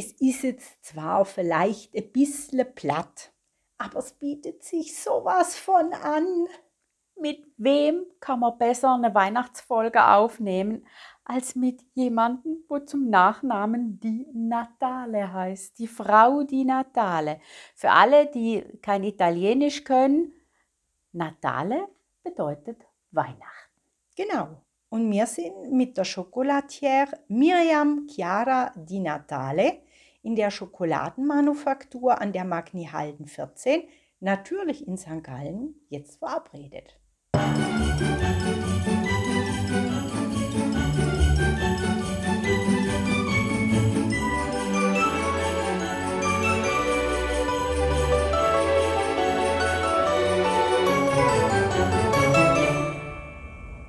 [0.00, 3.32] Es ist jetzt zwar vielleicht ein bisschen platt,
[3.78, 6.46] aber es bietet sich sowas von an.
[7.20, 10.86] Mit wem kann man besser eine Weihnachtsfolge aufnehmen
[11.24, 17.40] als mit jemandem, wo zum Nachnamen die Natale heißt, die Frau die Natale.
[17.74, 20.32] Für alle, die kein Italienisch können,
[21.10, 21.88] Natale
[22.22, 23.82] bedeutet Weihnachten.
[24.14, 24.62] Genau.
[24.90, 29.87] Und wir sind mit der Chocolatière Miriam Chiara Di Natale
[30.22, 33.82] in der Schokoladenmanufaktur an der Magni Halden 14,
[34.20, 35.22] natürlich in St.
[35.22, 36.98] Gallen, jetzt verabredet.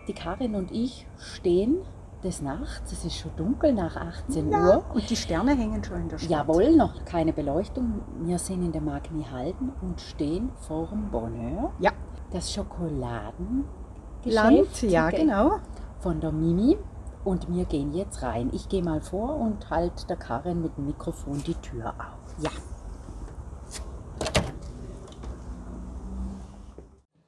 [0.07, 1.85] Die Karin und ich stehen
[2.23, 4.83] des Nachts, es ist schon dunkel nach 18 Ja, Uhr.
[4.93, 6.29] und die Sterne hängen schon in der Stadt.
[6.29, 8.01] Jawohl, noch keine Beleuchtung.
[8.21, 11.71] Wir sind in der Magni Halden und stehen vor dem Bonheur.
[11.79, 11.91] Ja.
[12.31, 13.65] Das Schokoladengeschäft
[14.25, 15.59] Land, ja, ge- genau.
[15.99, 16.77] von der Mimi.
[17.25, 18.49] Und wir gehen jetzt rein.
[18.53, 22.35] Ich gehe mal vor und halte der Karin mit dem Mikrofon die Tür auf.
[22.43, 22.49] Ja.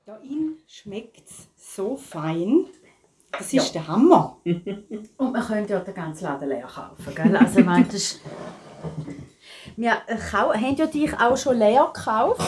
[0.06, 2.66] Da innen schmeckt es so fein.
[3.32, 4.38] Das ist der Hammer.
[5.18, 7.36] Und man könnte ja den ganzen Laden leer kaufen, gell?
[7.36, 8.20] Also, ich meine, das.
[9.76, 9.94] Wir
[10.34, 12.42] haben ja dich auch schon leer gekauft,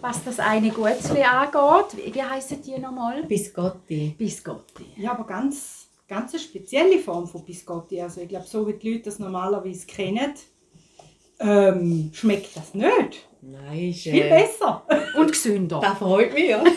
[0.00, 2.14] was das eine Gutzli angeht.
[2.14, 3.24] Wie, heissen die nochmal?
[3.24, 4.14] Biscotti.
[4.16, 4.86] Biscotti.
[4.96, 8.00] Ja, aber ganz, ganz eine spezielle Form von Biscotti.
[8.00, 10.34] Also ich glaube, so wie die Leute das normalerweise kennen,
[11.40, 13.28] ähm, schmeckt das nicht.
[13.40, 14.86] Nein, ist, Viel äh, besser.
[15.16, 15.80] Und gesünder.
[15.80, 16.62] Das freut mich, ja.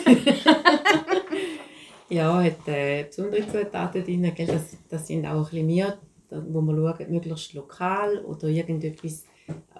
[2.10, 4.32] ja, hat äh, besondere Zutaten drin.
[4.34, 4.46] Gell?
[4.46, 5.92] Das, das sind auch ein bisschen
[6.28, 9.24] da- wo wir schauen, möglichst lokal oder irgendetwas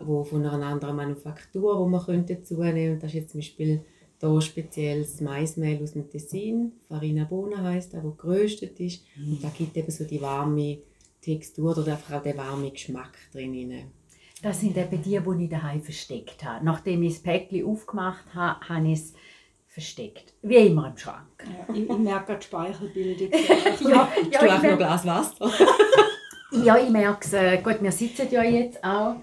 [0.01, 2.95] wo von einer anderen Manufaktur, wo man könnte dazu nehmen.
[2.95, 3.85] Und das ist jetzt zum Beispiel
[4.21, 9.05] hier speziell das Maismehl aus dem Tessin, Farina Bona heisst, das, wo geröstet ist.
[9.17, 10.79] Und da gibt eben so die warme
[11.21, 13.75] Textur oder einfach auch den warmen Geschmack drin.
[14.43, 16.65] Das sind eben die, die ich daheim versteckt habe.
[16.65, 19.13] Nachdem ich das Päckchen aufgemacht habe, habe ich es
[19.69, 20.35] versteckt.
[20.43, 21.45] Wie immer im Schrank.
[21.45, 23.31] Ja, ich, ich merke gerade die Speichelbildung.
[23.89, 25.51] Ja, Du ja, noch ein Glas Wasser.
[26.51, 27.33] Ja, ich merke es.
[27.35, 29.17] Äh, gut, wir sitzen ja jetzt auch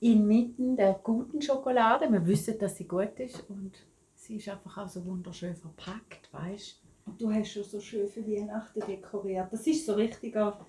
[0.00, 2.10] inmitten der guten Schokolade.
[2.10, 3.72] Wir wissen, dass sie gut ist und
[4.14, 8.26] sie ist einfach auch so wunderschön verpackt, weißt Und du hast schon so schön für
[8.26, 9.46] Weihnachten dekoriert.
[9.52, 10.66] Das ist so richtiger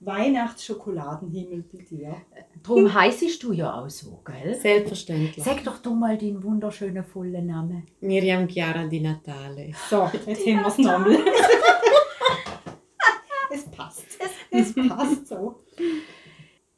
[0.00, 2.16] Weihnachtsschokoladenhimmel bei dir.
[2.62, 4.54] Darum heisst du ja auch so, gell?
[4.54, 5.44] Selbstverständlich.
[5.44, 7.86] Sag doch du mal deinen wunderschönen vollen Namen.
[8.00, 9.72] Miriam Chiara di Natale.
[9.88, 11.16] So, jetzt haben wir es nochmal.
[13.52, 14.06] es passt.
[14.50, 15.62] Es passt so.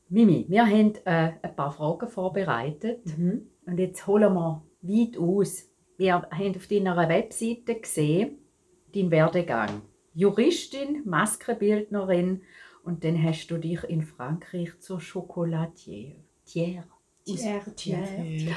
[0.09, 3.43] Mimi, wir haben äh, ein paar Fragen vorbereitet Mhm.
[3.67, 5.69] und jetzt holen wir weit aus.
[5.99, 8.39] Wir haben auf deiner Webseite gesehen,
[8.95, 9.83] deinen Werdegang.
[10.15, 12.43] Juristin, Maskenbildnerin
[12.85, 16.85] und dann hast du dich in Frankreich zur Chocolatier Tier,
[17.29, 18.53] aus, Tier, Tier,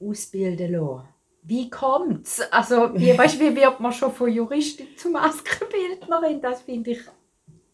[0.00, 1.08] ausbilden lassen.
[1.42, 2.40] Wie kommt's?
[2.50, 6.40] Also, wie, weißt, wie wird man schon von Juristin zu Maskenbildnerin?
[6.40, 7.00] Das finde ich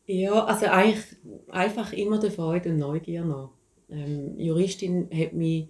[0.07, 1.05] Ja, also eigentlich
[1.49, 3.53] einfach immer der Freude und Neugier noch.
[3.89, 5.69] Ähm, Juristin hat, mich,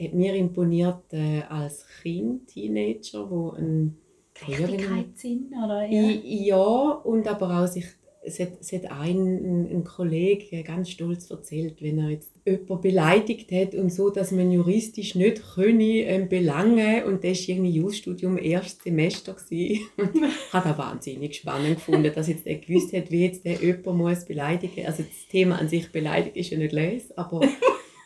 [0.00, 3.98] hat mir imponiert äh, als Kind, Teenager, wo ein
[4.34, 5.86] Gerechtigkeitssinn, oder?
[5.88, 6.56] I- Ja,
[7.04, 7.86] und aber auch sich,
[8.22, 12.80] es hat, es hat ein, ein, ein Kollege ganz stolz erzählt, wenn er jetzt jemanden
[12.80, 17.70] beleidigt hat und so, dass man juristisch nicht könne, ähm, belangen und das war irgendwie
[17.70, 23.24] Jurastudium erstes Semester ich habe das wahnsinnig spannend gefunden, dass jetzt er gewusst hat, wie
[23.24, 24.86] jetzt der jemand muss beleidigen.
[24.86, 27.40] Also das Thema an sich beleidigt ist ja nicht les, aber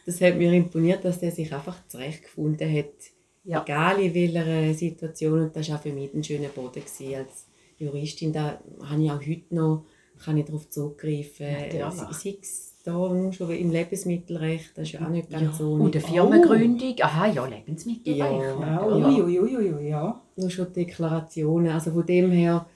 [0.06, 2.92] das hat mir imponiert, dass der sich einfach zurechtgefunden hat
[3.44, 3.62] Ja.
[3.62, 5.42] egal in welcher Situation.
[5.42, 7.46] Und das war auch für mich ein schöner Boden gewesen, als
[7.78, 8.32] Juristin.
[8.32, 9.84] Da habe ich auch heute noch
[10.22, 11.46] kann ich darauf zurückgreifen.
[11.46, 11.94] Natürlich.
[12.16, 15.72] Sei es da nur schon im Lebensmittelrecht, das ist ja auch nicht ganz so.
[15.72, 16.94] Und eine Firmengründung.
[17.00, 18.16] Aha, ja, Lebensmittel.
[18.16, 18.30] Ja.
[18.30, 18.86] Ja, Ja.
[18.86, 20.22] uiuiui, ja.
[20.36, 21.72] Nur schon Deklarationen.
[21.72, 22.66] Also von dem her,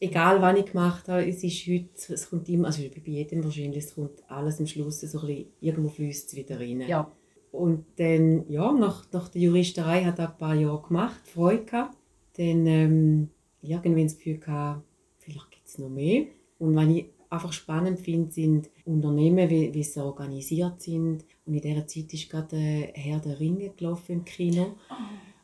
[0.00, 3.84] egal was ich gemacht habe, es ist heute, es kommt immer, also bei jedem wahrscheinlich,
[3.84, 6.80] es kommt alles am Schluss so ein bisschen, irgendwo fließt es wieder rein.
[6.82, 7.10] Ja.
[7.52, 11.96] Und dann, ja, nach, nach der Juristerei hat er ein paar Jahre gemacht, Freude gehabt.
[12.36, 13.28] Dann ähm,
[13.60, 14.82] irgendwann das Gefühl gehabt,
[15.18, 16.26] vielleicht gibt es noch mehr.
[16.60, 21.24] Und was ich einfach spannend finde, sind Unternehmen, wie, wie sie organisiert sind.
[21.46, 24.74] Und in dieser Zeit ist gerade äh, Herr der Ringe gelaufen im Kino.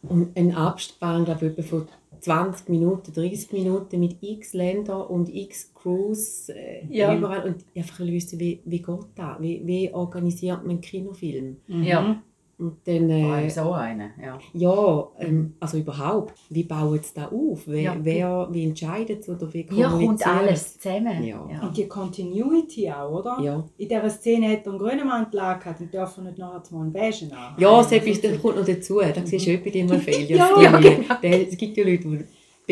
[0.03, 1.89] Und ein Abspann, glaube ich, etwa von
[2.21, 7.17] 20 Minuten, 30 Minuten mit x Ländern und x Crews äh, Ja.
[7.17, 9.41] überall und einfach wissen, wie, wie geht das?
[9.41, 11.57] Wie, wie organisiert man einen Kinofilm?
[11.69, 12.23] Ja,
[12.59, 14.11] Und dann, vor allem äh, so eine.
[14.25, 14.39] Ja.
[14.55, 17.65] ja, ähm, also überhaupt, wie bauen sie das auf?
[17.67, 17.97] Wer, Ja.
[18.01, 21.23] wer wie entscheidet es oder wie Wie kommt kommunizieren alles zusammen?
[21.23, 21.39] Ja.
[21.63, 23.37] Und die Continuity auch, oder?
[23.43, 23.63] Ja.
[23.77, 26.93] In dieser Szene hat er einen grünen Mantel angehabt und darf nicht nachher mal einen
[26.95, 27.63] beigen anhaben.
[27.63, 29.01] Ja, das, etwas, das kommt noch dazu.
[29.01, 30.37] Da siehst du etwa immer Fehler.
[30.37, 31.15] Ja, ja, genau.
[31.21, 32.25] Es gibt ja Leute, die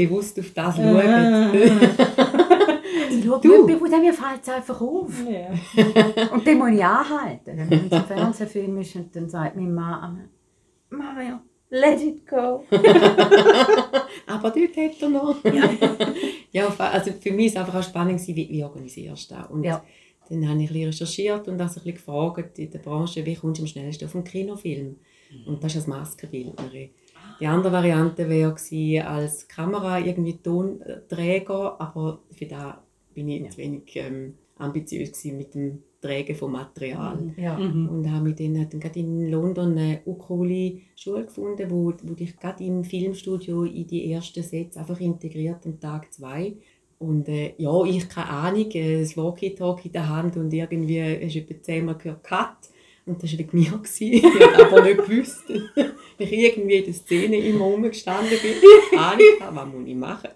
[0.06, 0.82] bewusst auf das Äh.
[0.82, 1.80] schauen.
[3.10, 3.66] Ich schaue Du.
[3.66, 5.12] nicht bewusst, mir fällt es einfach auf.
[5.28, 5.50] Ja.
[6.32, 7.56] Und den muss ich anhalten.
[7.56, 10.28] Wenn man im Fernsehfilm ist und dann sagt mein Mann,
[10.90, 11.40] Mario,
[11.70, 12.64] let it go.
[14.26, 15.36] Aber dort hat er noch.
[16.52, 19.50] Ja, also für mich war es einfach auch spannend, wie, wie organisierst du das?
[19.50, 19.82] Und Ja.
[20.28, 23.34] dann habe ich ein bisschen recherchiert und also ein bisschen gefragt in der Branche, wie
[23.34, 24.96] kommst du am schnellsten auf einen Kinofilm?
[25.46, 26.90] Und das ist als Maskenbildnerin.
[27.40, 28.54] Die andere Variante wäre
[29.08, 32.83] als Kamera irgendwie Tonträger, aber für da
[33.14, 37.32] bin ich zu wenig ähm, ambitiös mit dem Trägen von Material.
[37.36, 37.58] Ja.
[37.58, 37.88] Mhm.
[37.88, 42.36] Und habe mich dann, dann gerade in London eine coole Schule gefunden, wo, wo dich
[42.36, 46.56] gerade im Filmstudio in die ersten Sets einfach integriert am Tag zwei.
[46.98, 51.34] Und äh, ja, ich keine Ahnung, äh, das Walkie-Talkie in der Hand und irgendwie hast
[51.34, 52.56] du etwa zehnmal gehört «Cut».
[53.06, 53.70] Und das war wegen mir.
[53.70, 54.12] gewesen.
[54.14, 55.44] Ich habe aber nicht gewusst,
[55.74, 58.52] weil ich irgendwie in der Szene immer rumgestanden bin.
[58.92, 59.26] Ich Ahnung
[59.56, 60.30] was muss ich machen.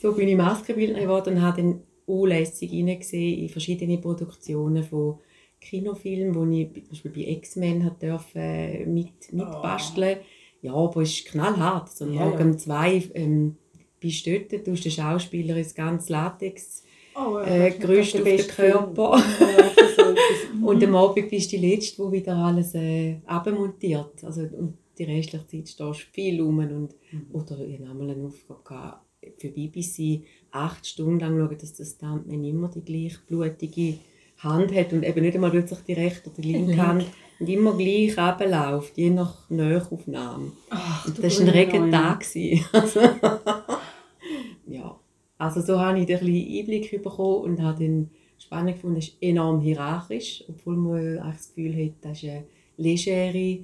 [0.00, 5.18] So bin ich Maskenbildnerin geworden und habe dann unlässig hineingesehen in verschiedene Produktionen von
[5.60, 10.18] Kinofilmen, wo ich zum Beispiel bei X-Men dürfen äh, mit, mitbasteln.
[10.62, 11.90] Ja, aber es ist knallhart.
[11.90, 13.56] So Ja, morgen um zwei ähm,
[14.00, 16.84] bist du dort, tust den Schauspieler ins ganze Latex
[17.18, 18.46] Oh, ja, äh, Gerüst der auf den.
[18.46, 19.22] Körper.
[19.40, 20.64] Ja.
[20.66, 24.22] Und am Abend bist du die Letzte, die wieder alles äh, abmontiert.
[24.22, 26.58] Also, und die restliche Zeit stehst du viel rum.
[26.58, 26.94] Und,
[27.32, 29.07] Oder ich hatte einmal eine Aufgabe gehabt,
[29.38, 33.98] für BBC, acht Stunden lang schauen, dass der Stuntman immer die gleich blutige
[34.38, 37.04] Hand hat und eben nicht einmal plötzlich die rechte oder die linke Hand
[37.40, 40.52] und immer gleich runterläuft, je nach Nähaufnahme.
[40.70, 41.90] Ach, Und das war ein reger.
[41.90, 42.24] Tag.
[42.72, 43.00] Also,
[44.66, 44.98] ja.
[45.38, 49.16] also so habe ich ein bisschen Einblick bekommen und habe dann spannend gefunden, es ist
[49.22, 52.44] enorm hierarchisch, obwohl man eigentlich das Gefühl hat, das ist eine
[52.76, 53.58] legere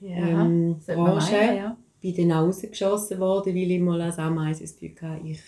[0.00, 1.32] Ja, ähm, Branche.
[1.32, 1.76] meinen, ja.
[2.00, 5.40] Bin dann auch rausgeschossen worden, weil ich mal als Ameise das Gefühl hatte, ich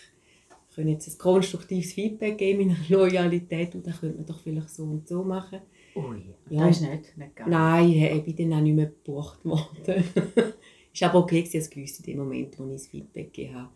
[0.75, 4.85] könnte jetzt ein konstruktives Feedback geben, meine Loyalität, und das könnte man doch vielleicht so
[4.85, 5.61] und so machen.
[5.95, 6.67] Ui, Ja.
[6.67, 7.31] das ist nicht, nicht.
[7.47, 10.05] Nein, ich bin dann auch nicht mehr gebucht worden.
[10.93, 13.69] ist aber okay, dass ich gewusst in dem Moment, wo ich das Feedback gegeben habe.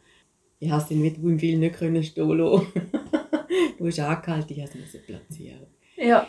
[0.58, 2.66] Ich habe es dann mit im Film nicht können stehen lassen.
[3.78, 5.66] du hast angehalten, ich musste es platzieren.
[5.96, 6.26] Ja.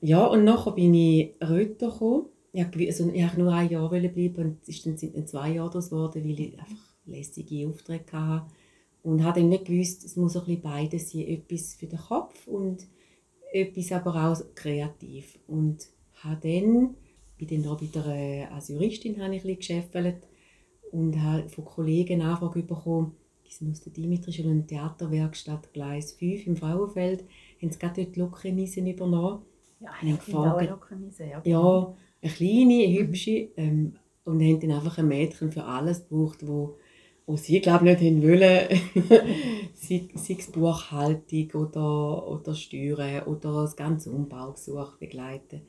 [0.00, 1.90] Ja, und nachher bin ich Rötter
[2.56, 5.70] Ich wollte also, ich wollte nur ein Jahr bleiben und es sind dann zwei Jahre
[5.70, 8.46] daraus geworden, weil ich einfach lästige Aufträge hatte.
[9.02, 12.46] Und habe dann nicht gewusst, es muss ein bisschen beides sein, etwas für den Kopf
[12.46, 12.86] und
[13.52, 15.36] etwas aber auch kreativ.
[15.48, 15.88] Und
[16.22, 16.94] habe dann,
[17.36, 20.14] bin dann da wieder äh, als Juristin habe ich ein bisschen
[20.92, 26.46] und habe von Kollegen Anfrage bekommen, die sind aus der Dimitri-Schule und Theaterwerkstatt Gleis 5
[26.46, 27.24] im Frauenfeld,
[27.60, 29.42] haben sie gerade dort die Lokrenisen übernommen.
[29.80, 30.58] Ja, ich finde auch gefragt.
[30.58, 31.42] eine Lokrenise, ja.
[31.44, 33.48] Ja, eine kleine, eine hübsche.
[33.56, 33.94] Ähm,
[34.24, 36.78] und haben dann einfach ein Mädchen für alles gebraucht, wo,
[37.26, 38.68] wo sie, glaube nicht haben wollen.
[39.74, 45.62] sei, sei es Buchhaltung oder, oder Steuern oder das ganze Umbaugesuch begleiten.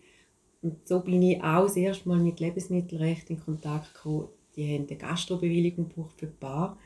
[0.62, 4.30] Und so bin ich auch das erste Mal mit Lebensmittelrecht in Kontakt gekommen.
[4.56, 6.80] Die haben eine Gastrobewilligung gebraucht für die Bar.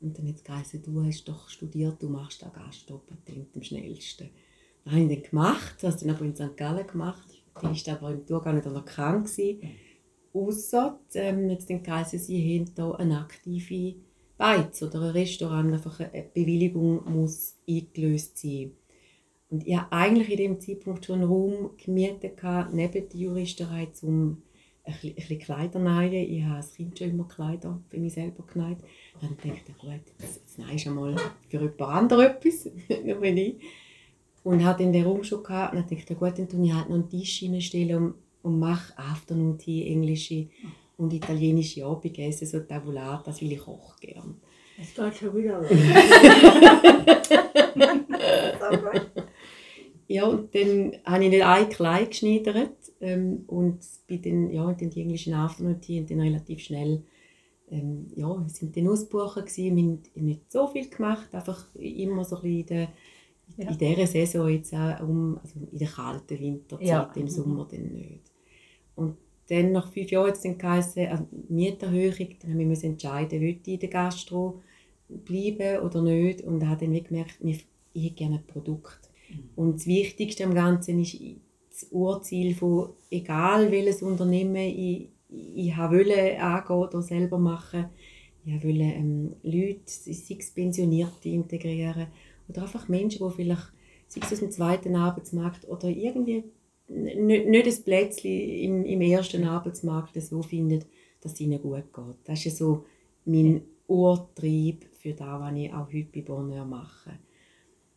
[0.00, 4.28] Und dann hat es geheißen, du hast doch studiert, du machst das Gastropatent am schnellsten.
[4.84, 6.56] Das habe ich dann gemacht, das dann aber in St.
[6.56, 7.43] Gallen gemacht.
[7.62, 9.26] Die war aber im Thurgau nicht anerkannt.
[9.26, 9.60] gewesen.
[10.32, 13.94] Ausser, ähm, jetzt dann geheißen, sie haben hier eine aktive
[14.36, 18.72] Beiz oder ein Restaurant, einfach eine Bewilligung muss eingelöst sein.
[19.50, 22.42] Und ich habe eigentlich in dem Zeitpunkt schon einen Raum gemietet,
[22.72, 24.42] neben der Juristerei, um
[24.82, 26.30] ein bisschen, ein Kleider nähen.
[26.30, 28.78] Ich habe als Kind schon immer Kleider für mich selber genäht.
[29.20, 31.16] Dann dachte ich, gut, jetzt, jetzt nähst du mal
[31.48, 32.66] für jemand anderes etwas,
[33.36, 33.56] ich.
[34.44, 35.74] Und hatte dann den Raum schon gehabt.
[35.74, 38.96] Und dachte ich, gut, dann tue ich halt noch einen Tisch hinstellen und, und mache
[38.96, 40.46] Afternoon Tea, englische
[40.96, 44.36] und italienische Abendessen, so Tabulat, das will ich koche gern.
[44.80, 45.60] Es geht schon wieder.
[50.06, 54.80] Ja, und dann habe ich nicht ein Kleid geschneidert ähm, und bin dann, ja, und
[54.80, 57.02] dann die englischen Afternoon Tea und dann relativ schnell,
[57.70, 62.24] ähm, ja, wir sind dann ausgebucht gewesen, wir haben nicht so viel gemacht, einfach immer
[62.24, 62.88] so ein bisschen in der,
[63.56, 63.70] Ja.
[63.70, 67.12] in dieser Saison jetzt auch um, also in der kalten Winterzeit, Ja.
[67.14, 68.32] im Sommer dann nicht.
[68.96, 69.16] Und
[69.48, 73.60] dann nach fünf Jahren hat es dann geheißen, also Mieterhöhung, dann haben wir entscheiden, will
[73.62, 74.60] ich in der Gastro
[75.08, 76.42] bleiben oder nicht.
[76.42, 79.10] Und da habe dann gemerkt, ich hätte gerne ein Produkt.
[79.28, 79.50] Mhm.
[79.56, 81.16] Und das Wichtigste am Ganzen ist
[81.70, 87.86] das Urziel von, egal welches Unternehmen ich, ich wollte angehen oder selber machen,
[88.46, 92.08] ich wollte ähm, Leute, sei es Pensionierte integrieren
[92.48, 93.72] oder einfach Menschen, die vielleicht,
[94.08, 96.44] sei es aus dem zweiten Arbeitsmarkt oder irgendwie
[96.88, 100.84] nicht, nicht ein Plätzchen im, im ersten Arbeitsmarkt so finden,
[101.20, 102.16] dass es ihnen gut geht.
[102.24, 102.84] Das ist so
[103.24, 107.18] mein Urtrieb für das, was ich auch heute bei Bonheur mache.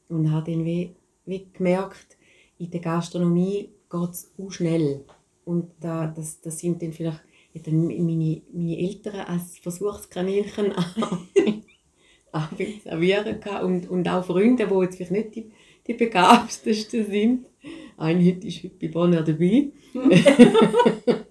[0.09, 2.17] Und habe dann wie, wie gemerkt,
[2.57, 5.03] in der Gastronomie geht es auch schnell.
[5.45, 7.21] Und da, das, das sind dann vielleicht
[7.53, 10.73] dann meine, meine Eltern als Versuchskaninchen
[12.83, 15.51] servieren und, und auch Freunde, die jetzt vielleicht nicht die,
[15.87, 17.45] die begabtesten sind.
[17.97, 19.67] Ein heute ist heute bei Bonner dabei.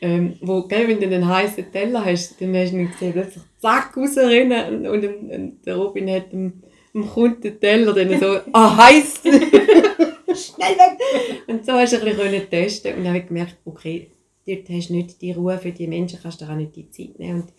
[0.00, 3.44] ähm, wo, gell, wenn du einen heißen Teller hast, dann hast du ihn gesehen, plötzlich
[3.58, 6.62] zack, rausrennen und, und, und der Robin hat dem,
[6.94, 9.22] dem Kunden den Teller dann so, ah, heiß!
[9.24, 10.98] Schnell weg!
[11.46, 14.10] Und so hast du ein bisschen testen und dann habe ich gemerkt, okay,
[14.46, 17.18] dort hast du nicht die Ruhe für die Menschen, kannst du auch nicht die Zeit
[17.18, 17.52] nehmen und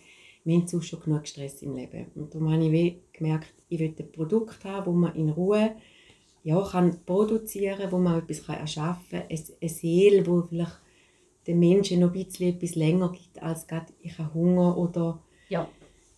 [0.45, 2.05] wir haben schon genug Stress im Leben.
[2.15, 5.75] Und darum habe ich gemerkt, ich will ein Produkt haben, wo man in Ruhe
[6.43, 9.27] ja, kann produzieren wo man etwas erschaffen kann.
[9.59, 10.79] Eine, Seele, wo vielleicht
[11.47, 15.67] den Menschen noch ein bisschen etwas länger gibt, als gerade ich habe Hunger oder ja.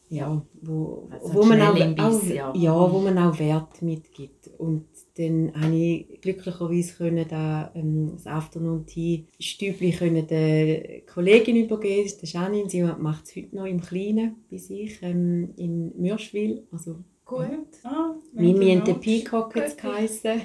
[0.10, 2.54] Ja, wo, also wo, man auch, auch, ja.
[2.56, 2.94] ja.
[2.94, 4.50] wo man auch Wert mitgibt.
[4.58, 4.86] Und
[5.18, 12.12] dann konnte ich glücklicherweise können da, ähm, das Afternoon Tea Stübli können der Kollegin übergeben,
[12.22, 12.70] der Janine.
[12.70, 16.66] Sie macht es heute noch im Kleinen bei sich ähm, in Mürschwil.
[16.72, 17.68] Also Gut.
[17.84, 20.42] Ah, Mimi und der Peacock hat es geheißen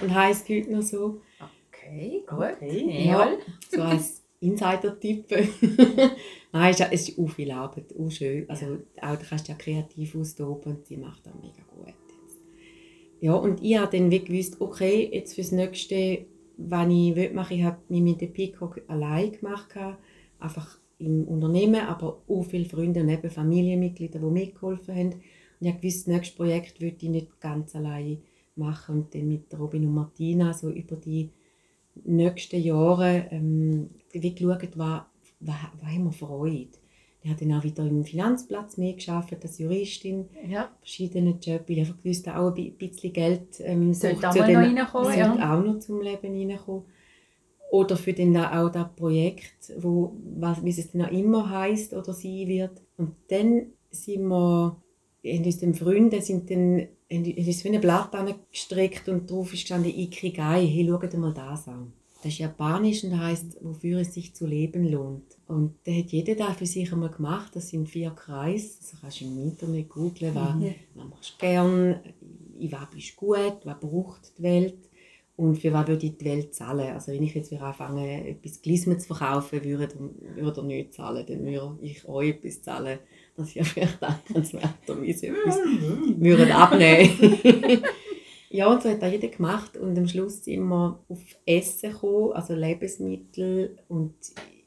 [0.00, 1.20] und heisst heute noch so.
[1.68, 2.56] Okay, gut.
[2.56, 3.06] Okay.
[3.06, 3.28] Ja,
[3.70, 5.26] so als Insider-Tipp.
[6.52, 8.48] Nein, es ist, es ist auch viel Arbeit, auch schön.
[8.48, 8.66] Also
[9.00, 11.94] auch, da kannst du ja kreativ austoben und sie macht das mega gut.
[13.20, 17.54] Ja, und ich habe dann wie gewusst, okay, jetzt fürs Nächste, wenn ich will, mache
[17.54, 19.76] ich habe mich mit dem Peacock allein gemacht,
[20.40, 25.14] einfach im Unternehmen, aber auch viele Freunde und eben Familienmitglieder, die mitgeholfen haben
[25.62, 28.18] ich habe gewusst, das nächste Projekt würde ich nicht ganz allein
[28.56, 31.30] machen und dann mit Robin und Martina so über die
[32.04, 35.02] nächsten Jahre ähm, wie geschaut, was,
[35.40, 36.68] was, was haben wir Freude.
[37.24, 40.70] Ich habe dann auch wieder im Finanzplatz geschafft als Juristin, ja.
[40.80, 41.64] verschiedene Jobs.
[41.68, 45.54] Ich habe gewusst, auch ein bisschen Geld ähm, sollte auch, den, noch reinkommen, ja.
[45.54, 46.84] auch noch zum Leben reinkommen.
[47.70, 52.12] Oder für dann auch das Projekt, wo, was, wie es dann auch immer heißt oder
[52.12, 52.82] sein wird.
[52.96, 54.82] Und dann sind wir
[55.24, 59.60] haben uns den Freunden sind dann, haben uns wie ein Blatt angestreckt und drauf ist
[59.60, 61.92] gestanden Ikigai, hey, schaut mal das an.
[62.22, 65.36] Das ist japanisch und heisst, wofür es sich zu leben lohnt.
[65.48, 67.54] Und da hat jeder da für sich einmal gemacht.
[67.54, 68.78] Das sind vier Kreise.
[68.80, 70.74] Also kannst du im Internet googeln, was, mhm.
[70.94, 72.00] was machst du gern,
[72.58, 74.78] in was bist du gut, was braucht die Welt
[75.36, 76.92] und für was würde ich die Welt zahlen.
[76.92, 79.88] Also wenn ich jetzt anfange, etwas Glismen zu verkaufen, würde,
[80.36, 82.98] würde er nichts zahlen, dann würde ich euch etwas zahlen
[83.36, 87.10] dass ich vielleicht dankenswerterweise etwas würden abnehmen
[88.52, 92.32] Ja, und so hat auch jeder gemacht und am Schluss sind wir auf Essen gekommen,
[92.32, 94.14] also Lebensmittel und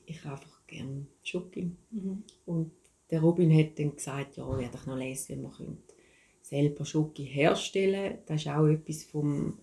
[0.07, 1.69] ich habe einfach gerne Schoki.
[1.91, 2.23] Mhm.
[2.47, 2.71] Und
[3.11, 5.77] der Robin hat dann gesagt, ja, werde ich noch lesen, wenn man
[6.41, 9.59] selber Schoki herstellen Das ist auch etwas vom,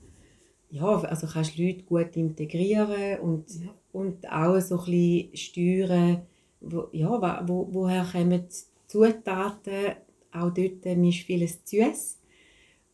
[0.70, 3.74] ja, also kannst du Leute gut integrieren und, ja.
[3.90, 6.22] und auch so ein bisschen steuern,
[6.60, 8.44] wo, ja, wo, woher kommen
[8.86, 9.96] Zutaten,
[10.30, 12.18] auch dort mischt vieles Süß.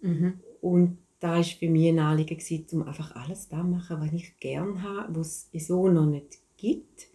[0.00, 0.40] Mhm.
[0.62, 2.38] Und da war für mich ein Anliegen,
[2.72, 6.38] um einfach alles da zu machen, was ich gerne habe, was es so noch nicht
[6.56, 7.08] gibt.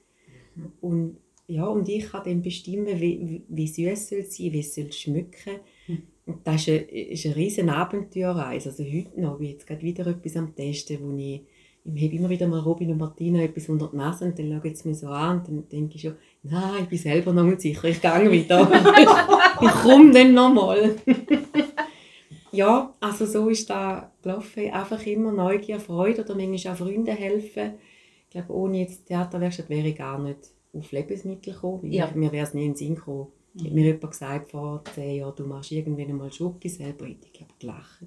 [0.55, 0.71] Mhm.
[0.81, 1.17] Und,
[1.47, 4.91] ja, und ich kann dann bestimmen, wie, wie süß soll es sein, wie es soll
[4.91, 5.59] schmecken.
[5.87, 6.03] Mhm.
[6.25, 8.69] Und das ist eine, ist eine riesige Abenteuerreise.
[8.69, 11.41] Also heute noch, ich jetzt gerade wieder etwas am Testen, wo ich
[11.85, 14.75] ich habe immer wieder mal Robin und Martina etwas unter die Nase und dann schauen
[14.75, 17.59] sie mir so an und dann denke ich schon, nein, ich bin selber noch nicht
[17.59, 18.71] sicher, ich gehe wieder.
[19.61, 20.95] ich komme dann nochmal.
[22.53, 24.71] ja, also so ist da gelaufen.
[24.71, 27.73] Einfach immer Neugier, Freude oder manchmal auch Freunde helfen.
[28.25, 30.39] Ich glaube, ohne jetzt Theaterwerkstatt wäre ich gar nicht
[30.73, 31.91] auf Lebensmittel gekommen.
[31.91, 32.09] Ja.
[32.13, 33.27] Mir wäre es nie in den Sinn gekommen.
[33.53, 33.65] Mhm.
[33.65, 37.33] Hat mir jemand gesagt vor zehn Jahren, du machst irgendwann einmal Schoki selber, hätte ich
[37.33, 38.05] glaube gelacht.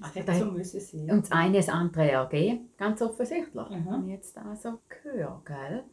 [0.00, 1.10] Also so müssen sein.
[1.10, 3.86] Und das eine ist das andere RG, ganz offensichtlich, mhm.
[3.86, 5.42] wenn ich jetzt da so höre.
[5.44, 5.84] Gell?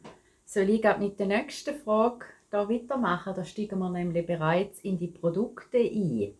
[0.44, 3.34] Soll ich mit der nächsten Frage da weitermachen?
[3.34, 6.34] Da steigen wir nämlich bereits in die Produkte ein.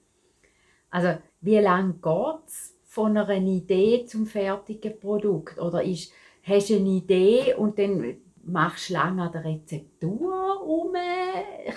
[0.91, 5.59] Also, wie lange geht es von einer Idee zum fertigen Produkt?
[5.59, 10.93] Oder ist, hast du eine Idee und dann machst lange an der Rezeptur rum,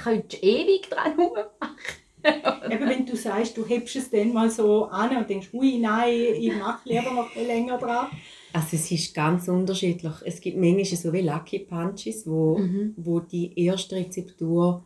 [0.04, 2.72] könntest ewig dran rummachen.
[2.72, 6.14] Eben, wenn du sagst, du hebst es dann mal so an und denkst, ui, nein,
[6.40, 8.08] ich mache lieber noch ein länger dran.
[8.54, 10.14] Also es ist ganz unterschiedlich.
[10.24, 12.94] Es gibt manchmal so wie Lucky Punches, wo, Mhm.
[12.96, 14.86] wo die erste Rezeptur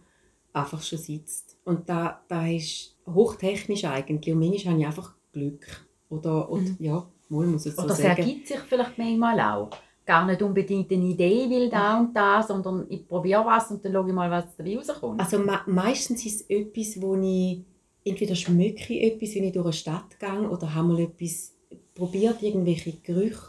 [0.52, 1.47] einfach schon sitzt.
[1.68, 4.34] Und da, da ist hochtechnisch eigentlich.
[4.34, 5.86] Und manchmal habe ich einfach Glück.
[6.10, 6.78] Oder, oder Mhm.
[6.80, 8.18] ja, mal muss ich so Oder es sagen.
[8.22, 9.70] ergibt sich vielleicht manchmal auch.
[10.06, 13.92] Gar nicht unbedingt eine Idee, will da und da, sondern ich probiere was und dann
[13.92, 15.20] schaue ich mal, was dabei rauskommt.
[15.20, 17.60] Also me meistens ist es etwas, wo ich
[18.06, 21.54] entweder schmecke ich etwas, wenn ich durch eine Stadt gehe, oder habe mal etwas
[21.94, 23.42] probiert, irgendwelche Gerüche.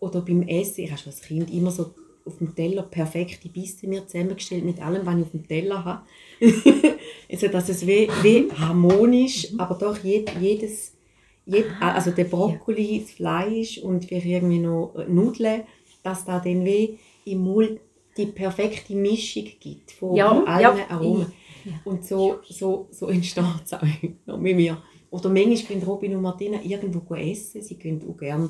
[0.00, 3.88] Oder beim Essen, ich habe schon als Kind immer so auf dem Teller perfekte Bissen
[3.88, 6.02] mir zusammengestellt mit allem, was ich auf dem Teller habe.
[7.30, 10.92] also dass es wie, wie harmonisch, aber doch jed, jedes,
[11.46, 15.62] jed, also der Brokkoli, das Fleisch und vielleicht irgendwie noch Nudeln,
[16.02, 17.80] dass da dann wie im Mund
[18.16, 20.90] die perfekte Mischung gibt von, Ja, allen ja.
[20.90, 21.32] Aromen.
[21.84, 23.82] Und so, so, so entsteht es auch
[24.26, 24.82] noch mit mir.
[25.10, 27.62] Oder manchmal gehen Robin und Martina irgendwo essen.
[27.62, 28.48] Sie gehen auch gerne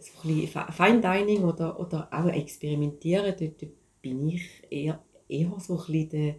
[0.00, 3.34] so ein bisschen Fe- Fine Dining oder, oder auch experimentieren.
[3.38, 6.34] Dort, dort bin ich eher, eher so ein bisschen der,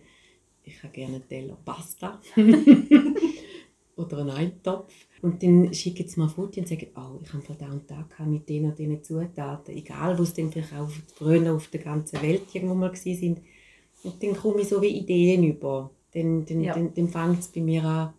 [0.64, 2.20] ich habe gerne einen Teller Pasta
[3.96, 4.94] oder einen Eintopf.
[5.22, 8.08] Und dann schicken sie mir Foto und sagen, oh, ich habe von da und da
[8.26, 9.76] mit den und diesen Zutaten.
[9.76, 13.42] Egal, wo es dann vielleicht auch früher auf der ganzen Welt irgendwo mal sind.
[14.04, 15.92] Und dann komme ich so wie Ideen über.
[16.14, 16.74] Dann, dann, Ja.
[16.74, 18.14] dann, dann fängt es bei mir an,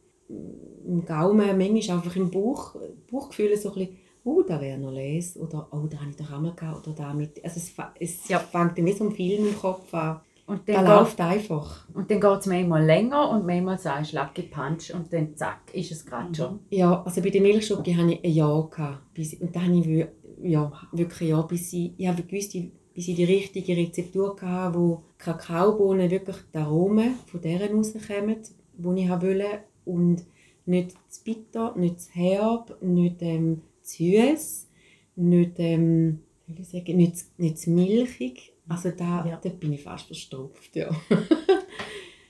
[0.87, 2.77] im Gaumen, manchmal einfach im Bauch,
[3.11, 3.97] Bauchgefühl so ein bisschen,
[4.31, 7.43] oh, da wäre noch Les oder oh, da habe ich doch einmal gehabt oder damit.
[7.45, 8.39] Also es, es Ja.
[8.39, 10.21] fängt dann wie so ein Film im Kopf an.
[10.47, 11.89] Und Da dann, läuft geht, einfach.
[11.95, 15.73] und dann geht es manchmal länger und manchmal sagst du Lucky Punch und dann zack,
[15.73, 16.59] ist es gerade schon.
[16.71, 18.69] Ja, also bei der Milchschoki hatte ich ein Jahr.
[18.69, 20.07] Gehabt, bis, und da habe ich
[20.43, 22.53] ja, wirklich ein Jahr, bis ich, ich habe gewusst,
[22.95, 28.37] bis ich die richtige Rezeptur hatte, wo Kakaobohnen wirklich die Aromen von deren rauskommen,
[28.77, 29.61] die ich wollte.
[29.85, 30.25] Und
[30.67, 33.63] nicht zu bitter, nicht zu herb, nicht ähm,
[33.97, 34.69] süß,
[35.17, 38.53] nicht, ähm, wie soll ich sagen, nicht, nicht milchig.
[38.69, 39.41] Also da, Ja.
[39.43, 40.89] da bin ich fast verstopft, ja.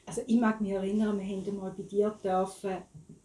[0.06, 2.78] Also ich mag mich erinnern, wir haben mal bei dir dürfen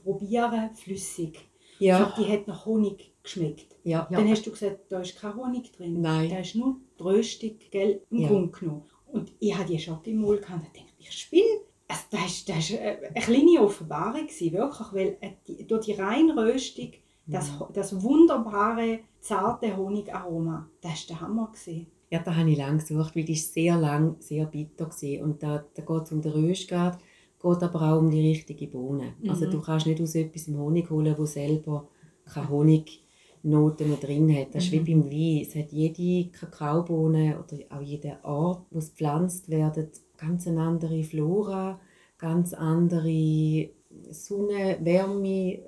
[0.03, 1.39] probieren, flüssig.
[1.79, 3.75] Ich Ja, glaube, die hat nach Honig geschmeckt.
[3.83, 4.07] ja.
[4.11, 4.17] Ja.
[4.17, 5.99] Dann hast du gesagt, da ist kein Honig drin.
[6.01, 6.29] Nein.
[6.29, 8.27] Da ist nur die Röstung, gell, im Ja.
[8.27, 8.83] Grunde genommen.
[9.11, 11.43] Und ich hatte die Schoki im Mund gehabt und dachte, ich spinne.
[11.87, 14.51] Also das war äh, eine kleine Offenbarung, wirklich,
[14.93, 16.91] weil äh, die, durch die reine Röstung,
[17.27, 17.65] das, Mhm.
[17.73, 21.51] Das wunderbare, zarte Honigaroma, das war der Hammer.
[21.51, 21.87] Gewesen.
[22.11, 25.23] Ja, da habe ich lange gesucht, weil die ist sehr lang sehr bitter war.
[25.25, 26.99] Und da, da geht es um den Röstgrad,
[27.41, 29.13] geht aber auch um die richtige Bohne.
[29.27, 29.51] Also Mhm.
[29.51, 31.87] du kannst nicht aus etwas im Honig holen, wo selber
[32.25, 34.53] keine Honignoten mehr drin hat.
[34.53, 35.41] Das ist wie beim Wein.
[35.41, 41.03] Es hat jede Kakaobohne oder auch jede Art, wo es gepflanzt werden, ganz eine andere
[41.03, 41.79] Flora,
[42.17, 43.69] ganz andere
[44.11, 45.59] Sonne, Wärme,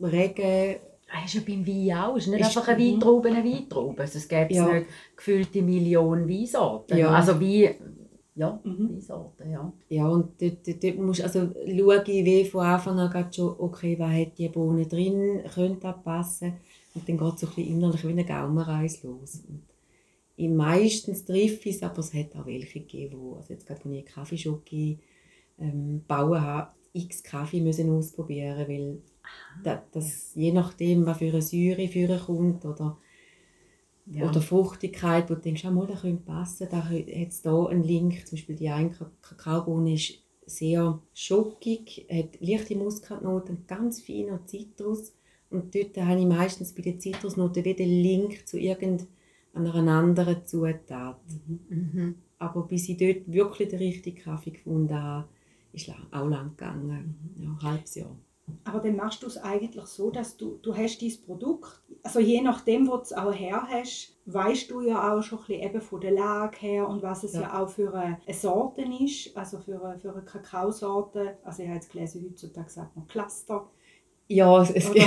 [0.00, 0.76] Regen,
[1.12, 2.16] Das ist ja beim Wein auch.
[2.16, 2.84] Es ist nicht Ist- einfach eine.
[2.84, 4.00] Weintraube, eine Weintraube.
[4.02, 4.72] Also es gäbe Ja.
[4.72, 6.96] nicht gefüllte Millionen Weinsorten.
[6.98, 7.08] Ja.
[7.10, 7.74] Also Wein,
[8.36, 8.90] ja, Mhm.
[8.94, 9.72] Weinsorten, ja.
[9.88, 13.98] Ja, und dort, dort, dort musst, also schaue ich wie von Anfang an schon, okay,
[13.98, 16.52] was hat die Bohne drin, könnte das passen.
[16.94, 19.42] Und dann geht es so ein bisschen innerlich wie eine Gaumenreise los.
[20.38, 21.24] Und meistens
[21.68, 24.98] ich es, aber es hat auch welche gegeben, wo, also jetzt gerade, als ich Kaffeeschoki
[25.60, 28.98] ähm, bauen habe, x Kaffee müssen ausprobieren, weil
[29.62, 32.98] da, das, je nachdem, was für eine Säure für kommt oder
[34.06, 34.28] ja.
[34.28, 36.68] oder Fruchtigkeit, wo du denkst, ah, mal, das könnte passen.
[36.70, 38.26] Da hat es hier einen Link.
[38.26, 40.14] Zum Beispiel die eine Ka- Kakaobohne ist
[40.46, 45.14] sehr schockig, hat leichte Muskatnoten, ganz feiner Zitrus.
[45.48, 49.08] Und dort habe ich meistens bei den Zitrusnoten wieder den Link zu irgendeiner
[49.74, 51.20] anderen Zutat.
[51.68, 52.16] Mhm.
[52.38, 55.28] Aber bis ich dort wirklich den richtigen Kaffee gefunden habe,
[55.72, 57.36] ist auch lang gegangen.
[57.38, 58.16] Ja, ein halbes Jahr.
[58.64, 62.40] Aber dann machst du es eigentlich so, dass du, du hast dein Produkt, also je
[62.40, 65.80] nachdem, wo du es auch her hast, weißt du ja auch schon ein bisschen eben
[65.80, 67.62] von der Lage her und was es ja, Ja.
[67.62, 71.38] auch für eine, eine Sorte ist, also für eine, für eine Kakaosorte.
[71.44, 73.68] Also ich habe jetzt gelesen, heutzutage sagt man Cluster.
[74.28, 75.00] Ja, es, es Oder,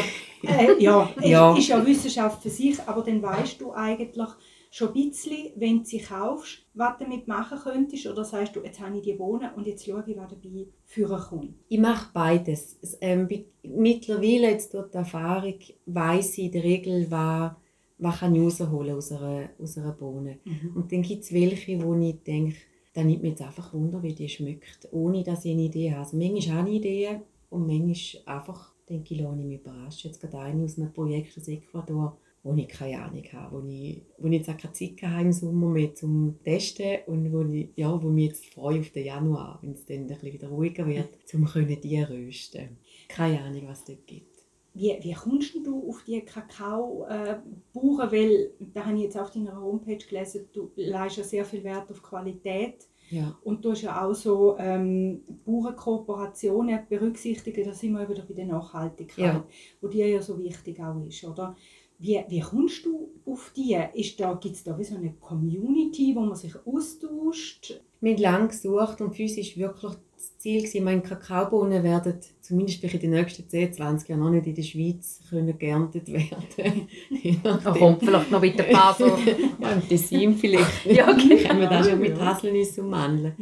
[0.44, 1.58] äh, ja, Ja.
[1.58, 4.30] Ist ja Wissenschaft für sich, aber dann weißt du eigentlich
[4.74, 8.08] schon ein bisschen, wenn du sie kaufst, was du damit machen könntest.
[8.08, 11.22] Oder sagst du, jetzt habe ich die Bohnen und jetzt schaue ich, was dabei führen
[11.22, 11.54] kommt.
[11.70, 12.80] Ich mache beides.
[12.82, 13.28] Es, ähm,
[13.62, 17.52] mittlerweile, jetzt durch die Erfahrung, weiss ich in der Regel, was,
[18.00, 20.40] was kann ich rausholen aus einer, aus einer Bohne.
[20.74, 22.56] Und dann gibt es welche, wo ich denke,
[22.94, 26.02] da nimmt mich jetzt einfach Wunder, wie die schmeckt, ohne dass ich eine Idee habe.
[26.02, 30.10] Also manchmal habe ich Ideen und manchmal einfach denke ich, lasse ich mich überraschen.
[30.10, 34.02] Jetzt gerade eine aus einem Projekt aus Ecuador, wo ich keine Ahnung habe, wo ich,
[34.18, 37.70] wo ich jetzt auch keine Zeit habe im Sommer mehr zum Testen und wo ich,
[37.76, 40.86] ja, wo mich jetzt freue auf den Januar, wenn es dann ein bisschen wieder ruhiger
[40.86, 41.48] wird, um
[41.82, 42.78] die rösten.
[43.08, 44.34] Keine Ahnung, was es dort gibt.
[44.76, 48.12] Wie, wie kommst du auf die Kakao-Bauern?
[48.12, 51.92] Weil, da habe ich jetzt auf deiner Homepage gelesen, du leistest ja sehr viel Wert
[51.92, 52.88] auf Qualität.
[53.10, 53.38] Ja.
[53.44, 58.46] Und du hast ja auch so ähm, Bauernkooperationen berücksichtigen, da sind wir wieder bei der
[58.48, 59.46] Nachhaltigkeit, Ja.
[59.82, 61.56] wo dir ja so wichtig auch ist, oder?
[62.04, 63.78] Wie, wie kommst du auf die?
[63.94, 67.80] Ist da, Gibt es da wie so eine Community, wo man sich austauscht?
[68.02, 72.16] Wir haben lange gesucht und für uns war wirklich das Ziel, gewesen, meine Kakaobohnen werden
[72.42, 76.90] zumindest in den nächsten 10, 20 Jahren noch nicht in der Schweiz können geerntet werden.
[77.42, 79.08] Da kommt vielleicht noch wieder ein paar so.
[79.08, 80.86] ja, im Tessin vielleicht.
[80.86, 81.38] Ja, genau.
[81.38, 83.34] Können wir das schon mit Haselnüsse und Mandeln.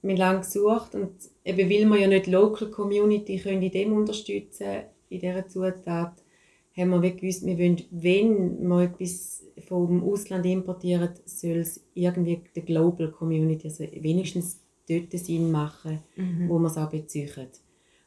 [0.00, 1.12] Wir haben lange gesucht und
[1.44, 6.23] eben weil wir ja nicht die Local Community können in dem unterstützen in dieser Zutat,
[6.76, 12.40] haben wir wirklich gewusst, wir wollen, wenn wir etwas vom Ausland importieren, soll es irgendwie
[12.54, 16.48] der Global Community, also wenigstens dort Sinn machen, Mhm.
[16.48, 17.28] wo wir es auch beziehen.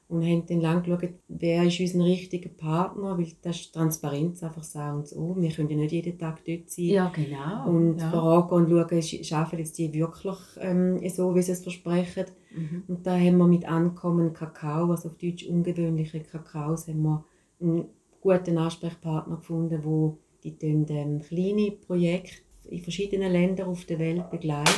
[0.10, 4.64] Und haben dann lange geschaut, wer ist unser richtiger Partner, weil das ist Transparenz einfach
[4.64, 5.36] sagen und so.
[5.38, 6.86] Wir können ja nicht jeden Tag dort sein.
[6.86, 7.70] Ja, genau.
[7.70, 8.10] Und ja.
[8.10, 12.24] fragen und schauen, sch- schaffen jetzt die wirklich ähm, so, wie sie es versprechen.
[12.56, 12.84] Mhm.
[12.88, 17.26] Und da haben wir mit Ankommen Kakao, also auf Deutsch ungewöhnliche Kakaos, haben wir
[17.60, 17.86] einen
[18.28, 24.70] guten Ansprechpartner gefunden, wo die ähm, kleine Projekte in verschiedenen Ländern auf der Welt begleiten.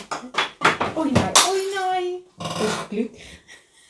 [0.96, 2.20] Oh nein, oh nein!
[2.38, 3.12] Das Glück.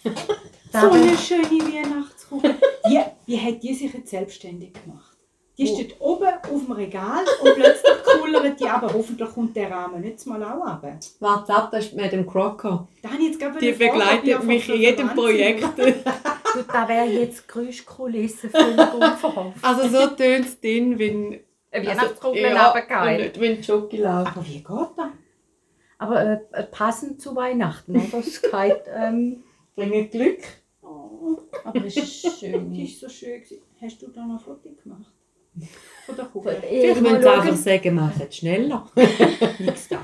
[0.71, 2.53] So eine schöne Weihnachtskugel.
[2.87, 5.17] Wie, wie hat die sich jetzt selbstständig gemacht?
[5.57, 5.81] Die Wo?
[5.81, 10.23] dort oben auf dem Regal und plötzlich kullert die aber hoffentlich kommt der Rahmen nicht
[10.27, 10.99] mal auch runter.
[11.19, 12.87] Warte ab, das ist Madame Crocker.
[13.01, 15.65] Da habe ich jetzt gerade Die begleitet mich in jedem Projekt.
[16.53, 19.63] Du, da wäre jetzt Geräuschkulisse völlig unverhofft.
[19.63, 21.39] also so tönt es dann, wenn...
[21.71, 24.31] Eine also, Weihnachtskugel ja, nicht, wenn die Schoki laufen.
[24.35, 25.07] Aber wie geht das?
[25.99, 28.19] Aber äh, passend zu Weihnachten, oder?
[28.19, 29.43] Es geht, ähm,
[29.75, 30.39] Bringen Glück.
[30.81, 32.71] Oh, aber es ist schön.
[32.73, 33.43] die ist so schön.
[33.81, 35.11] Hast du da noch ein Foto gemacht?
[36.05, 36.63] Von der Kugel?
[36.69, 38.89] Ich sie einfach sagen, machen es schneller.
[39.59, 40.03] Nichts da.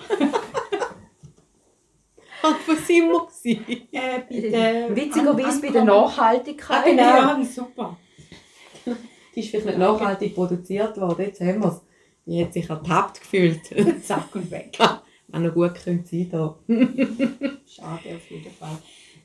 [2.85, 3.27] Sind wir?
[3.27, 3.87] gewesen?
[3.91, 6.85] Äh, bei der Witzigerweise bei der Ankommen- Ah, Nachhaltigkeit.
[6.85, 7.01] genau.
[7.03, 7.97] Ja, super.
[9.35, 11.81] Die ist vielleicht nicht nachhaltig produziert worden, jetzt haben wir es.
[12.25, 13.61] Die hat sich ertappt gefühlt.
[14.03, 14.77] Zack und weg.
[15.27, 16.57] Wenn noch gut könnte sein da.
[16.67, 18.77] Schade auf jeden Fall.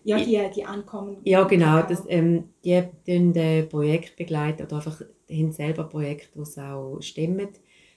[0.05, 1.19] Ja, die, die ankommen.
[1.25, 1.83] Ja, genau.
[1.83, 6.99] Das, ähm, die tun äh, Projekt begleiten oder einfach haben selber Projekte, die sie auch
[7.01, 7.49] stemmen,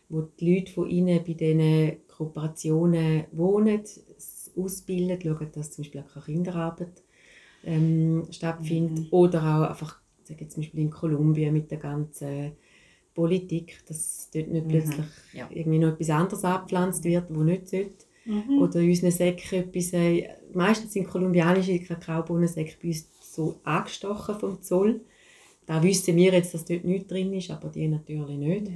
[0.09, 6.01] wo die Leute von ihnen bei diesen Kooperationen wohnen, es ausbilden, schauen, dass zum Beispiel
[6.01, 7.03] auch keine Kinderarbeit
[7.63, 8.99] ähm, stattfindet.
[8.99, 9.07] Mhm.
[9.11, 12.53] Oder auch einfach, sage jetzt zum Beispiel in Kolumbien mit der ganzen
[13.13, 14.69] Politik, dass dort nicht Mhm.
[14.69, 15.47] plötzlich Ja.
[15.51, 18.05] irgendwie noch etwas anderes abgepflanzt wird, wo nicht sollte.
[18.25, 18.59] Mhm.
[18.59, 24.61] Oder in unseren Säcken etwas, äh, meistens sind kolumbianische Kakaobohnensäcke bei uns so angestochen vom
[24.61, 25.01] Zoll.
[25.65, 28.71] Da wissen wir jetzt, dass dort nichts drin ist, aber die natürlich nicht.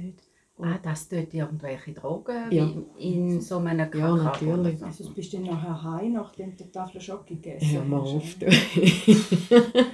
[0.60, 2.68] Ah, das tut irgendwelche Drogen Ja.
[2.98, 4.16] in so einem Ja, Kakao.
[4.16, 4.82] natürlich.
[4.82, 8.36] Also bist du nachher heim, nachdem du die Tafel Schoki gegessen mal hast, auf.
[8.40, 8.50] oder?
[8.50, 9.84] du.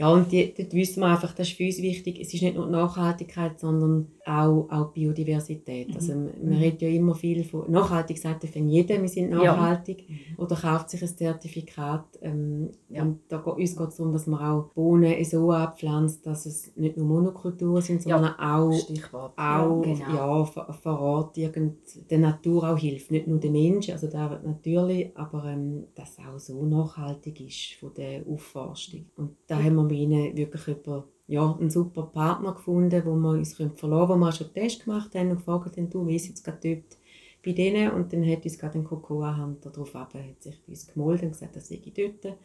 [0.00, 2.18] Ja, und die, dort wissen wir einfach, das ist für uns wichtig.
[2.20, 5.94] Es ist nicht nur Nachhaltigkeit, sondern auch, auch Biodiversität.
[5.94, 6.52] Also, man Mhm.
[6.54, 9.38] redet ja immer viel von nachhaltig, sagt ja jeder, wir sind Ja.
[9.44, 10.06] nachhaltig.
[10.38, 12.04] Oder kauft sich ein Zertifikat.
[12.22, 13.02] Ähm, Ja.
[13.02, 16.74] Und da, geht- uns geht es darum, dass man auch Bohnen so abpflanzt, dass es
[16.76, 18.16] nicht nur Monokulturen sind, Ja.
[18.18, 19.32] sondern auch Stichwort.
[19.38, 20.14] auch genau.
[20.14, 21.76] ja, vor, vor Ort irgend
[22.10, 23.10] der Natur auch hilft.
[23.10, 27.74] Nicht nur der Mensch, also der natürlich, aber ähm, dass es auch so nachhaltig ist
[27.78, 29.04] von der Aufforstung.
[29.16, 33.54] Und da haben wir ihnen wirklich über, ja, einen super Partner gefunden, wo wir uns
[33.54, 36.28] verlassen können, wo wir schon einen Test gemacht haben und gefragt haben, du, wie ist
[36.28, 36.98] jetzt gerade dort
[37.44, 37.92] bei denen?
[37.92, 41.32] Und dann hat uns gerade ein Cocoa-Hunter darauf ab, hat sich bei uns gemeldet und
[41.32, 42.36] gesagt, das sei ich dort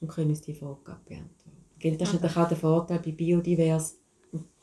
[0.00, 1.98] und können uns die Frage beantworten.
[1.98, 3.98] Das ist natürlich auch der Vorteil bei Biodivers.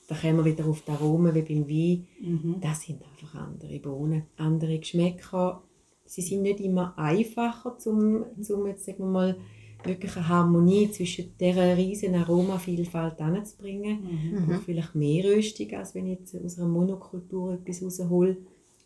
[0.08, 2.08] Da kommen wir wieder auf die Aromen wie beim Wein.
[2.22, 2.56] Mhm.
[2.62, 5.62] Das sind einfach andere Bohnen, andere Geschmäcker.
[6.06, 9.38] Sie sind nicht immer einfacher, zum, zum jetzt sagen wir mal,
[9.84, 14.00] wirklich eine Harmonie zwischen dieser riesen Aromavielfalt hinzubringen.
[14.02, 14.46] Mhm.
[14.48, 14.60] Mhm.
[14.62, 18.38] Vielleicht mehr Röstung, als wenn ich jetzt aus einer Monokultur etwas raushole.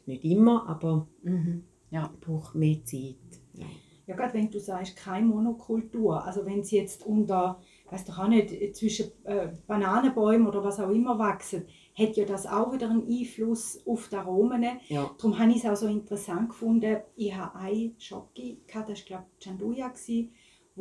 [0.05, 1.63] Nicht immer, aber Mhm.
[2.21, 3.15] braucht mehr Zeit.
[3.53, 3.65] Ja.
[4.07, 8.27] Ja, gerade wenn du sagst, keine Monokultur, also wenn sie jetzt unter, weiß doch auch
[8.27, 11.63] nicht, zwischen äh, Bananenbäumen oder was auch immer wachsen,
[11.97, 14.65] hat ja das auch wieder einen Einfluss auf die Aromen.
[14.89, 15.11] Ja.
[15.17, 16.97] Darum habe ich es auch so interessant gefunden.
[17.15, 17.91] Ich habe eine
[18.67, 20.31] gehabt, das war glaube ich Chanduya, gewesen,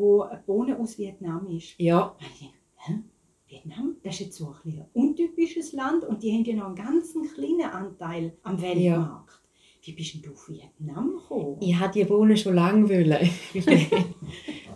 [0.00, 1.74] wo eine Bohne aus Vietnam ist.
[1.78, 3.04] ja, dachte?
[3.50, 6.76] Vietnam, das ist jetzt so ein, ein untypisches Land und die haben ja noch einen
[6.76, 9.30] ganz kleinen Anteil am Weltmarkt.
[9.30, 9.40] Ja.
[9.82, 11.56] Wie bist denn du auf Vietnam gekommen?
[11.60, 12.88] Ich wollte die Bohnen schon lange.
[12.88, 13.30] Wollen.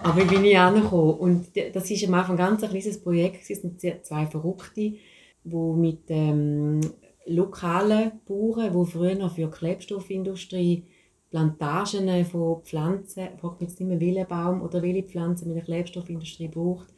[0.02, 1.14] Aber ich bin nicht angekommen.
[1.18, 3.48] Und das war am Anfang ganz ein kleines Projekt.
[3.48, 4.94] Es sind zwei Verrückte,
[5.44, 6.80] die mit ähm,
[7.26, 10.84] lokalen Bauern, die früher noch für die Klebstoffindustrie
[11.34, 15.56] Plantagen von Pflanzen, ich frage mich jetzt nicht mehr, welchen Baum oder welche Pflanze mit
[15.56, 16.94] der Klebstoffindustrie braucht,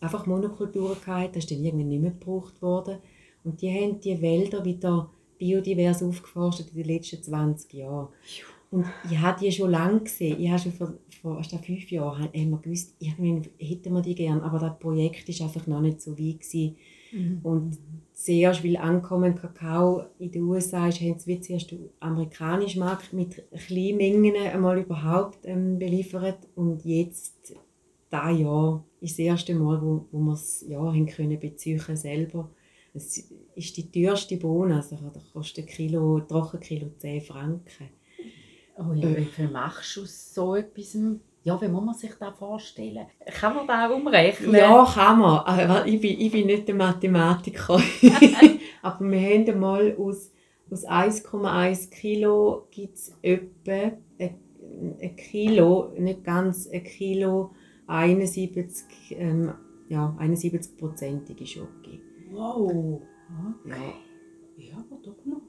[0.00, 2.98] einfach Monokulturen gehabt, das ist dann irgendwie nicht mehr gebraucht worden.
[3.42, 8.06] Und die haben die Wälder wieder biodivers aufgeforstet in den letzten 20 Jahren.
[8.70, 10.40] Und ich habe die schon lange gesehen.
[10.40, 14.14] Ich habe schon vor, vor erst fünf Jahren haben wir gewusst, irgendwie hätten wir die
[14.14, 16.76] gerne, aber das Projekt war einfach noch nicht so weit gewesen.
[17.12, 17.40] Mhm.
[17.42, 17.78] Und
[18.12, 23.42] zuerst, weil ankommen Kakao in den USA ist, haben sie zuerst den amerikanischen Markt mit
[23.66, 27.54] kleinen Mengen einmal überhaupt ähm, beliefert und jetzt
[28.10, 32.50] da Jahr ist das erste Mal, wo, wo wir es ja, haben können beziehen selber.
[32.94, 37.88] Es ist die teuerste Bohne, also da kostet ein Kilo, Trockenkilo 10 Franken.
[38.76, 40.96] Oh ja, wie viel machst du aus so etwas?
[41.44, 43.06] Ja, wie muss man sich das vorstellen?
[43.26, 44.54] Kann man das umrechnen?
[44.54, 45.40] Ja, kann man.
[45.40, 47.80] Aber ich bin, ich bin nicht der Mathematiker.
[48.82, 50.30] Aber wir haben mal aus,
[50.70, 54.38] aus 1,1 Kilo gibt es etwa ein,
[55.00, 57.50] ein Kilo, nicht ganz ein Kilo,
[57.88, 58.86] 71,
[59.18, 59.52] ähm,
[59.88, 62.00] ja, 71-prozentige Schoki.
[62.30, 63.02] Wow.
[63.64, 63.70] Okay.
[64.58, 64.68] Ja.
[64.68, 65.42] ja, aber doch noch.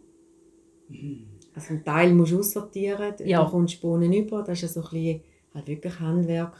[0.89, 1.27] Mhm.
[1.53, 3.43] Also einen Teil musst du aussortieren, ja.
[3.43, 5.21] du kommst Bohnen über, das ist so ein bisschen
[5.53, 6.55] halt wirklich Handwerk,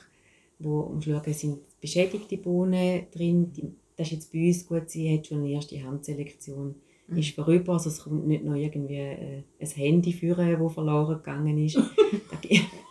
[0.59, 3.51] wo um schauen, sind beschädigte Bohnen drin,
[3.95, 6.75] das ist jetzt bei uns gut, sie hat schon eine erste Handselektion
[7.07, 7.17] mhm.
[7.17, 11.57] ist vorüber, also es kommt nicht noch irgendwie äh, ein Handy führen, das verloren gegangen
[11.63, 11.77] ist.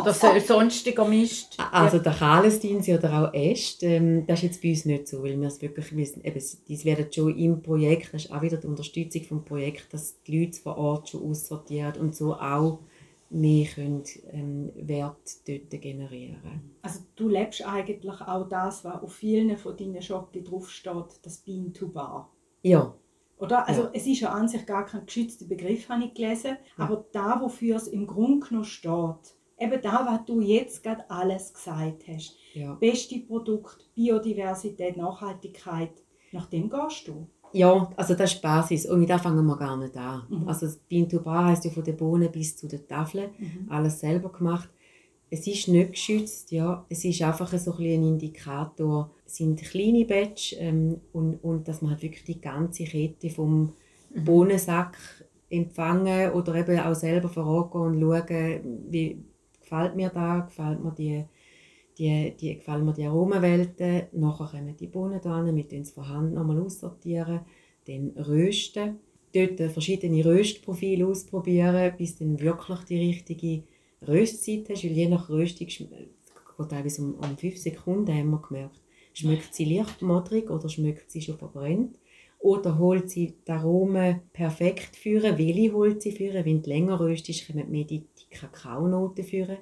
[0.00, 1.56] Oder so, sonstiger Mist.
[1.70, 5.40] Also der Kahlesdienst oder auch Äst, ähm, das ist jetzt bei uns nicht so, weil
[5.40, 9.22] wir es wirklich wissen, eben, werden schon im Projekt, das ist auch wieder die Unterstützung
[9.22, 12.80] vom Projekt, dass die Leute vor Ort schon aussortieren und so auch
[13.30, 19.56] mehr können, ähm, Wert dort generieren Also du lebst eigentlich auch das, was auf vielen
[19.56, 22.32] von deinen Schotten draufsteht, das Bean to Bar.
[22.62, 22.94] Ja.
[23.38, 23.68] Oder?
[23.68, 23.90] Also ja.
[23.92, 26.84] es ist ja an sich gar kein geschützter Begriff, habe ich gelesen, ja.
[26.84, 31.52] aber da, wofür es im Grunde genommen steht, eben da, was du jetzt gerade alles
[31.52, 32.36] gesagt hast.
[32.54, 32.74] Ja.
[32.74, 35.92] Beste Produkt, Biodiversität, Nachhaltigkeit,
[36.32, 37.28] nach dem gehst du.
[37.52, 40.22] Ja, also das ist die Basis und da fangen wir gar nicht an.
[40.28, 40.48] Mhm.
[40.48, 43.66] Also Bean to Bar heisst ja von den Bohnen bis zu den Tafeln, mhm.
[43.70, 44.68] alles selber gemacht.
[45.28, 46.84] Es ist nicht geschützt, ja.
[46.88, 49.10] es ist einfach so ein, ein Indikator.
[49.24, 53.72] Es sind kleine Batch ähm, und, und dass man halt wirklich die ganze Kette vom
[54.14, 54.24] mhm.
[54.24, 54.96] Bohnensack
[55.50, 59.18] empfangen oder eben auch selber vor Ort gehen und schauen, wie,
[59.60, 61.24] gefällt mir da, gefällt mir die,
[61.98, 64.02] die, die, gefällt mir die Aromenwelten.
[64.12, 67.40] Nachher kommen die Bohnen dran, mit denen vorhanden nochmal aussortieren,
[67.86, 68.98] dann rösten.
[69.34, 73.62] Dort verschiedene Röstprofile ausprobieren, bis du wirklich die richtige
[74.06, 75.68] Röstzeit hast, weil je nach Röstung
[76.68, 78.80] teilweise um, um 5 Sekunden, haben wir gemerkt.
[79.12, 81.98] Schmeckt sie leicht modrig oder schmeckt sie schon verbrennt?
[82.38, 85.38] Oder holt sie die Aromen perfekt führen?
[85.38, 86.44] Welche holt sie führen?
[86.44, 89.56] Wenn du länger röstest, kommen mehr die Kakaonoten führen.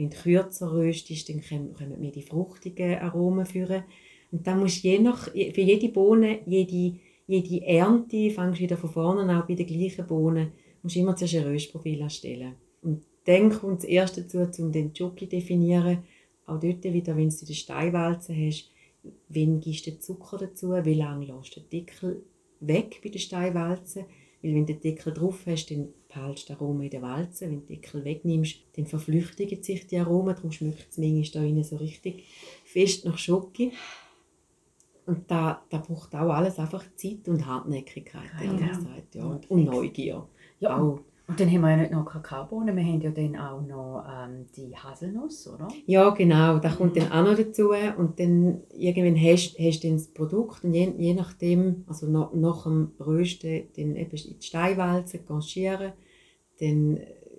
[0.00, 3.84] Wenn du kürzer röstest, dann kommen wir die fruchtigen Aromen führen.
[4.32, 8.88] Und dann musst du je nach, für jede Bohne, jede, jede Ernte, fängst wieder von
[8.88, 12.54] vorne an, auch bei den gleichen Bohnen, musst du immer zuerst ein Röstprofil erstellen.
[12.80, 15.98] Und dann kommt das erste dazu, um den Jockey zu definieren.
[16.46, 18.70] Auch dort wieder, wenn du den Steinwalzen hast,
[19.28, 22.22] wann gibst du den Zucker dazu, wie lange lässt du den Deckel
[22.60, 24.06] weg bei den Steinwalzen.
[24.40, 27.46] Weil wenn du den Deckel drauf hast, dann behältst du Aromen in der Walze.
[27.46, 30.34] Wenn du den Deckel wegnimmst, dann verflüchtigen sich die Aromen.
[30.34, 32.24] Darum schmeckt es manchmal da so richtig
[32.64, 33.72] fest nach Schoki.
[35.06, 38.30] Und da, da braucht auch alles einfach Zeit und Hartnäckigkeit.
[38.44, 38.52] Ja.
[38.52, 39.24] Gesagt, ja.
[39.24, 40.26] Und, und Neugier.
[40.60, 40.78] Ja.
[40.78, 44.04] Auch und dann haben wir ja nicht nur Kakaobohnen, wir haben ja dann auch noch
[44.04, 45.68] ähm, die Haselnuss, oder?
[45.86, 46.98] Ja, genau, da kommt mhm.
[46.98, 47.70] dann auch noch dazu.
[47.96, 52.32] Und dann irgendwann hast, hast du dann das Produkt und je, je nachdem, also nach,
[52.32, 55.92] nach dem Rösten, dann eben in die Steinwalze ganchieren,
[56.58, 56.98] dann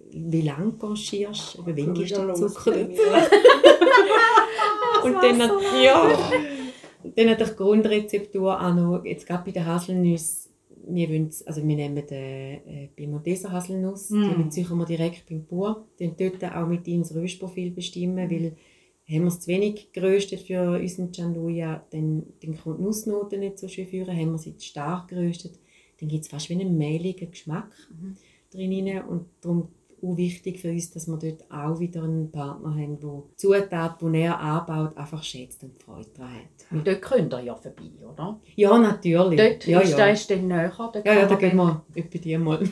[0.10, 3.02] wie lange ganchierst du, wenn gibst du den Zucker dazu?
[5.04, 5.38] und dann,
[5.84, 6.18] ja,
[7.14, 10.51] dann hat die Grundrezeptur auch noch, jetzt gerade bei den Haselnüssen,
[10.88, 14.44] wir, also wir nehmen die äh, Piemonteser Haselnuss, mm.
[14.44, 18.56] die ziehen wir direkt beim Bauer, dann dort auch mit ihnen das Röstprofil bestimmen, weil
[19.10, 23.60] haben wir es zu wenig geröstet für unseren Chanduja, dann, dann kommt die Nussnote nicht
[23.60, 25.60] so schön führen, haben wir sie zu stark geröstet,
[26.00, 28.16] dann gibt es fast wie einen mehligen Geschmack mhm.
[28.52, 29.68] drin und darum
[30.04, 34.22] auch wichtig für uns, dass wir dort auch wieder einen Partner haben, der Zutaten, die
[34.22, 36.72] er anbaut, einfach schätzt und Freude daran hat.
[36.72, 38.40] Und dort könnt ihr ja vorbei, oder?
[38.56, 39.40] Ja, natürlich.
[39.40, 39.98] Dort ja, ist, ja.
[39.98, 40.74] Da ist dann näher.
[40.78, 42.60] Dort ja, ja, da gehen dann- wir etwa die mal.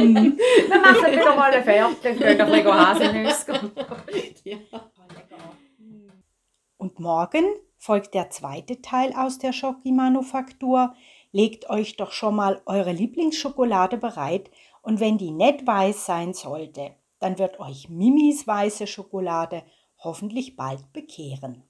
[0.00, 3.72] Wir machen wieder mal eine Fährte und gehen ein bisschen Haselnüsse.
[4.44, 4.56] ja.
[6.76, 7.44] Und morgen
[7.76, 10.94] folgt der zweite Teil aus der Schoki-Manufaktur.
[11.32, 14.50] Legt euch doch schon mal eure Lieblingsschokolade bereit
[14.82, 19.62] und wenn die nicht weiß sein sollte, dann wird euch Mimis weiße Schokolade
[19.98, 21.64] hoffentlich bald bekehren.